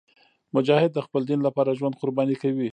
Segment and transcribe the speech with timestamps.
[0.55, 2.69] مجاهد د خپل دین لپاره ژوند قرباني کوي.